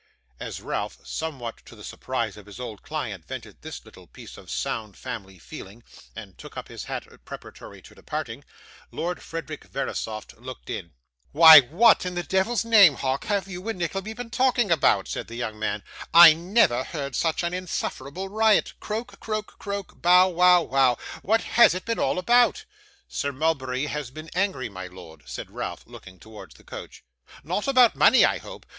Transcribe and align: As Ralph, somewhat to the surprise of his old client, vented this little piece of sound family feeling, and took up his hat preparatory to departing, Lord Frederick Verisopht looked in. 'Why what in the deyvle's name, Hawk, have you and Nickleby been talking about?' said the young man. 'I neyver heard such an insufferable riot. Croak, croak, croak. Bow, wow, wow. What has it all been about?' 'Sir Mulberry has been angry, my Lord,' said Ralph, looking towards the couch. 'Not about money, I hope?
As 0.39 0.61
Ralph, 0.63 0.97
somewhat 1.03 1.63
to 1.67 1.75
the 1.75 1.83
surprise 1.83 2.35
of 2.35 2.47
his 2.47 2.59
old 2.59 2.81
client, 2.81 3.23
vented 3.27 3.61
this 3.61 3.85
little 3.85 4.07
piece 4.07 4.35
of 4.35 4.49
sound 4.49 4.97
family 4.97 5.37
feeling, 5.37 5.83
and 6.15 6.35
took 6.39 6.57
up 6.57 6.69
his 6.69 6.85
hat 6.85 7.03
preparatory 7.23 7.83
to 7.83 7.93
departing, 7.93 8.43
Lord 8.89 9.21
Frederick 9.21 9.65
Verisopht 9.65 10.39
looked 10.39 10.71
in. 10.71 10.93
'Why 11.33 11.59
what 11.61 12.03
in 12.03 12.15
the 12.15 12.23
deyvle's 12.23 12.65
name, 12.65 12.95
Hawk, 12.95 13.25
have 13.25 13.47
you 13.47 13.69
and 13.69 13.77
Nickleby 13.77 14.13
been 14.13 14.31
talking 14.31 14.71
about?' 14.71 15.07
said 15.07 15.27
the 15.27 15.35
young 15.35 15.59
man. 15.59 15.83
'I 16.15 16.33
neyver 16.33 16.83
heard 16.83 17.15
such 17.15 17.43
an 17.43 17.53
insufferable 17.53 18.27
riot. 18.27 18.73
Croak, 18.79 19.19
croak, 19.19 19.59
croak. 19.59 20.01
Bow, 20.01 20.27
wow, 20.29 20.63
wow. 20.63 20.97
What 21.21 21.41
has 21.43 21.75
it 21.75 21.87
all 21.99 22.15
been 22.15 22.19
about?' 22.19 22.65
'Sir 23.07 23.31
Mulberry 23.31 23.85
has 23.85 24.09
been 24.09 24.31
angry, 24.33 24.67
my 24.67 24.87
Lord,' 24.87 25.21
said 25.29 25.51
Ralph, 25.51 25.83
looking 25.85 26.17
towards 26.17 26.55
the 26.55 26.63
couch. 26.63 27.03
'Not 27.43 27.67
about 27.67 27.95
money, 27.95 28.25
I 28.25 28.39
hope? 28.39 28.65